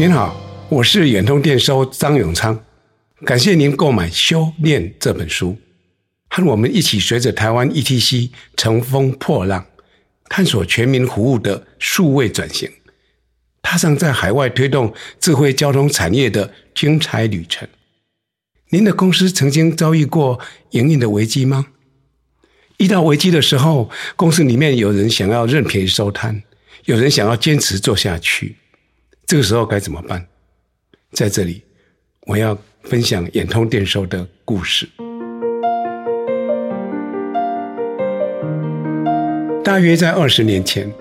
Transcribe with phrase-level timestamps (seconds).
[0.00, 0.34] 您好，
[0.70, 2.64] 我是远通电收张永昌，
[3.26, 5.58] 感谢您购买《修炼》这本书，
[6.30, 9.66] 和我们一起随着台湾 ETC 乘风破浪，
[10.30, 12.70] 探索全民服务的数位转型，
[13.60, 17.68] 踏上在海外推动智慧交通产业的精彩旅程。
[18.70, 21.66] 您的公司曾经遭遇过营运的危机吗？
[22.78, 26.42] 遇到危机的时候，公司里面有人想要任赔收摊，
[26.86, 28.56] 有人想要坚持做下去。
[29.30, 30.26] 这个时候该怎么办？
[31.12, 31.62] 在这里，
[32.26, 34.88] 我要分享眼通电收的故事。
[39.62, 40.92] 大约在二十年前，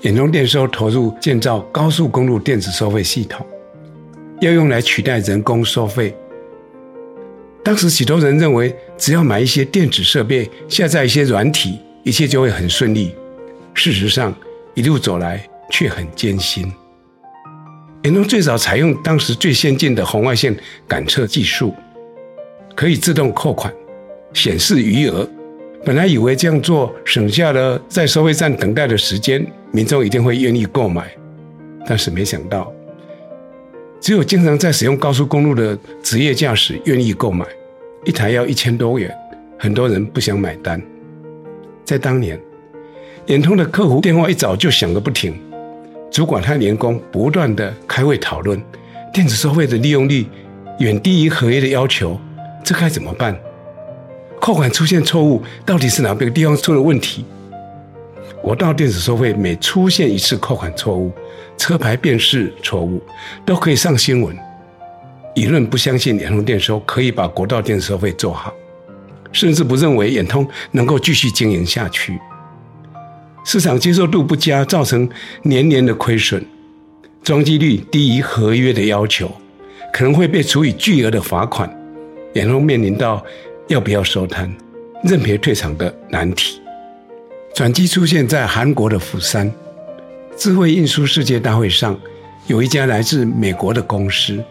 [0.00, 3.46] 眼通电收投入建造高速公路电子收费系统，
[4.40, 6.16] 要用来取代人工收费。
[7.62, 13.14] 当时许多人认为，只要买一些电子设备，下载一些软体，一切就会很顺利。
[13.74, 14.34] 事实上，
[14.72, 16.72] 一路走来却很艰辛。
[18.06, 21.74] 联通最早采用当时最先进的红外线感测技术，
[22.76, 23.74] 可以自动扣款、
[24.32, 25.28] 显示余额。
[25.84, 31.10] 本来以为这样做省下了在收费站等待的时间，民众一定会愿意购买。
[31.84, 32.72] 但是没想到，
[34.00, 37.44] 只有经常在使用高速公路的职业驾驶愿意购买，
[38.04, 39.12] 一台要一千多元，
[39.58, 40.80] 很多人不想买单。
[41.84, 42.40] 在当年，
[43.26, 45.36] 联通的客服电话一早就响个不停。
[46.10, 48.62] 主管和员工不断的开会讨论，
[49.12, 50.26] 电子收费的利用率
[50.78, 52.18] 远低于合约的要求，
[52.64, 53.38] 这该怎么办？
[54.40, 57.24] 扣款出现错误，到底是哪个地方出了问题？
[58.40, 61.10] 国道电子收费每出现一次扣款错误，
[61.56, 63.02] 车牌辨识错误，
[63.44, 64.36] 都可以上新闻。
[65.34, 68.54] 舆论不相信远通电收可以把国道电子收费做好，
[69.32, 72.18] 甚至不认为远通能够继续经营下去。
[73.46, 75.08] 市场接受度不佳，造成
[75.44, 76.44] 年年的亏损，
[77.22, 79.30] 装机率低于合约的要求，
[79.92, 81.72] 可能会被处以巨额的罚款，
[82.34, 83.24] 然后面临到
[83.68, 84.52] 要不要收摊、
[85.04, 86.60] 认赔退场的难题。
[87.54, 89.50] 转机出现在韩国的釜山
[90.36, 91.96] 智慧运输世界大会上，
[92.48, 94.42] 有一家来自美国的公司，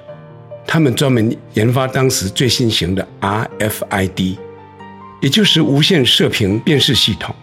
[0.66, 4.38] 他们专门研发当时最新型的 RFID，
[5.20, 7.36] 也就是无线射频辨识系统。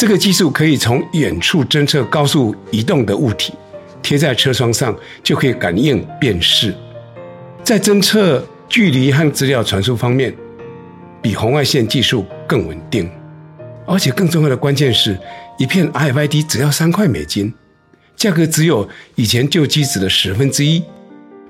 [0.00, 3.52] 这个技术可以从远处侦测高速移动的物体，
[4.00, 6.74] 贴在车窗上就可以感应辨识。
[7.62, 10.34] 在侦测距离和资料传输方面，
[11.20, 13.10] 比红外线技术更稳定。
[13.84, 15.18] 而且更重要的关键是，
[15.58, 17.52] 一片 RFID 只要三块美金，
[18.16, 20.82] 价格只有以前旧机子的十分之一。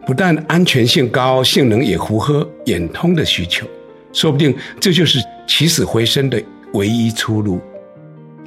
[0.04, 3.64] 不但安全性高，性能也符合远通的需求，
[4.12, 7.60] 说不定这就是起死回生的唯一出路。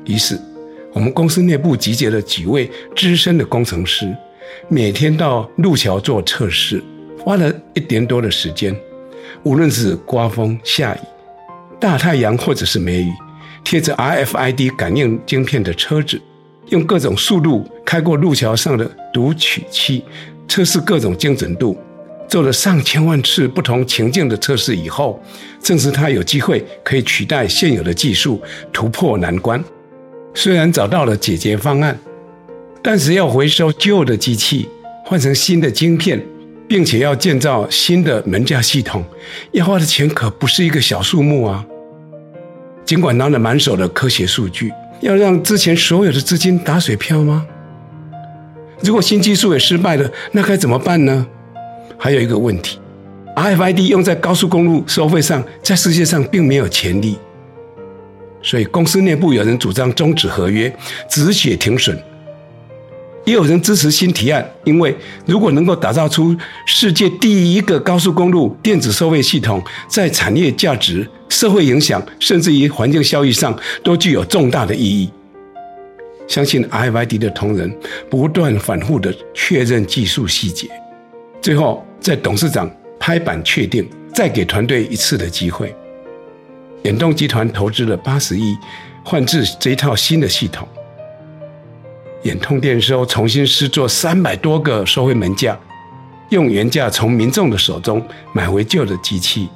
[0.05, 0.39] 于是，
[0.93, 4.15] 我们公司内部集结了几位资深的工程师，
[4.67, 6.83] 每天到路桥做测试，
[7.19, 8.75] 花了一年多的时间。
[9.43, 10.99] 无论是刮风下雨、
[11.79, 13.11] 大太阳或者是梅雨，
[13.63, 16.21] 贴着 RFID 感应晶片的车子，
[16.67, 20.03] 用各种速度开过路桥上的读取器，
[20.47, 21.77] 测试各种精准度，
[22.27, 25.21] 做了上千万次不同情境的测试以后，
[25.61, 28.41] 证实它有机会可以取代现有的技术，
[28.71, 29.61] 突破难关。
[30.33, 31.97] 虽然找到了解决方案，
[32.81, 34.67] 但是要回收旧的机器，
[35.05, 36.21] 换成新的晶片，
[36.67, 39.03] 并且要建造新的门架系统，
[39.51, 41.65] 要花的钱可不是一个小数目啊！
[42.83, 47.45] 尽管拿了满手的科学数据，要让之前所有的资金打水漂吗？
[48.81, 51.25] 如果新技术也失败了，那该怎么办呢？
[51.97, 52.79] 还有一个问题
[53.35, 57.17] ，RFID 用在高速公路收费上，在世界上并没有潜力。
[58.43, 60.71] 所以公司内部有人主张终止合约，
[61.09, 61.95] 止血停损；
[63.25, 64.93] 也有人支持新提案，因为
[65.25, 75.09] 如果能够打造出世界第一个高速公路电子收费系统，在产业价值、社会影响，甚至于环境效益上，都具有重大的意义。
[76.27, 77.73] 相信 IYD 的同仁
[78.09, 80.69] 不断反复的确认技术细节，
[81.41, 82.69] 最后在董事长
[82.99, 85.73] 拍板确定，再给团队一次的机会。
[86.83, 88.57] 远东集团投资了八十亿，
[89.05, 90.67] 换置这一套新的系统。
[92.23, 95.57] 远通电收重新施作三百多个收费门架，
[96.29, 99.47] 用原价从民众的手中买回旧的机器，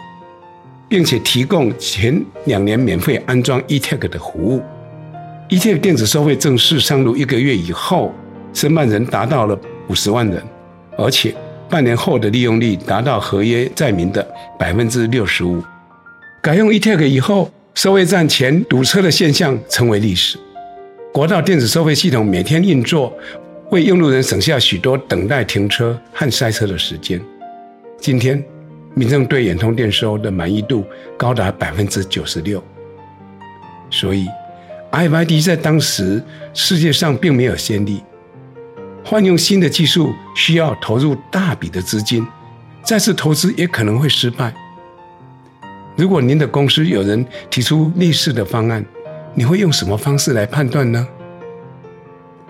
[0.88, 4.62] 并且提供前两年免费安装 eTag 的服务。
[5.50, 8.14] eTag 电子收费正式上路一个月以后，
[8.54, 9.60] 申办人达到了
[9.90, 10.42] 五十万人，
[10.98, 11.36] 而且
[11.70, 14.26] 半年后的利用率达到合约载明的
[14.58, 15.62] 百分之六十五。
[16.42, 20.38] 改用 eTag 以后，收费站前堵车的现象成为历史。
[21.12, 23.12] 国道电子收费系统每天运作，
[23.72, 27.19] 为用路人省下许多等待停车和塞车的时间。
[28.00, 28.42] 今天，
[28.94, 30.86] 民众对远通电收的满意度
[31.18, 32.63] 高达百分之九十六。
[33.90, 34.28] 所以
[34.92, 36.24] ，IFID 在当时
[36.54, 38.04] 世界上并没有先例。
[39.04, 42.25] 换用新的技术需要投入大笔的资金，
[42.83, 44.54] 再次投资也可能会失败。
[45.98, 48.86] 如果您的公司有人提出类似的方案，
[49.34, 51.08] 你会用什么方式来判断呢？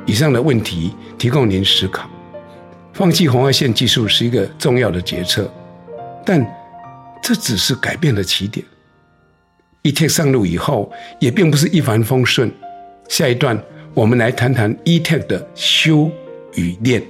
[0.06, 2.10] 以上的问题提供您思考。
[2.92, 5.50] 放弃红外线技术是一个重要的决策，
[6.26, 6.46] 但
[7.22, 8.66] 这只是改变的起点。
[9.84, 12.52] E-TAG 上路以后，也并不是一帆风顺。
[13.08, 13.58] 下一段，
[13.94, 16.12] 我们来谈谈 E-TAG 的修
[16.56, 17.02] 与练。